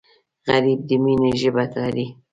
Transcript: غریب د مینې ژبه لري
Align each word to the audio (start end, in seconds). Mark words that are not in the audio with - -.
غریب 0.47 0.79
د 0.89 0.91
مینې 1.03 1.31
ژبه 1.41 1.63
لري 1.83 2.07